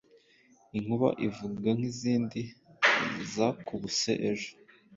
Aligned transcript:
Inkuba 0.77 1.09
ivuga 1.27 1.67
nkizindi 1.77 2.41
zakubuse 3.33 4.13
ejo 4.31 4.51